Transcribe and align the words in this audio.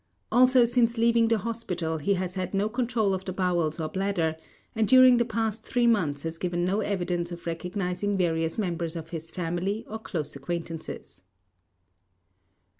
Also 0.31 0.65
since 0.65 0.97
leaving 0.97 1.27
the 1.27 1.37
hospital 1.37 1.99
he 1.99 2.15
has 2.15 2.33
had 2.33 2.55
no 2.55 2.67
control 2.69 3.13
of 3.13 3.23
the 3.23 3.31
bowels 3.31 3.79
or 3.79 3.87
bladder 3.87 4.35
and 4.73 4.87
during 4.87 5.17
the 5.17 5.25
past 5.25 5.63
three 5.63 5.85
months 5.85 6.23
has 6.23 6.39
given 6.39 6.65
no 6.65 6.79
evidence 6.81 7.31
of 7.31 7.45
recognizing 7.45 8.17
various 8.17 8.57
members 8.57 8.95
of 8.95 9.11
his 9.11 9.29
family 9.29 9.85
or 9.87 9.99
close 9.99 10.35
acquaintances. 10.35 11.21